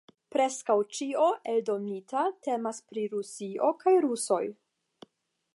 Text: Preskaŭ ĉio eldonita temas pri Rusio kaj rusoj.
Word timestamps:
Preskaŭ 0.35 0.77
ĉio 0.99 1.27
eldonita 1.53 2.25
temas 2.47 2.81
pri 2.89 3.07
Rusio 3.15 3.73
kaj 3.85 3.97
rusoj. 4.09 4.45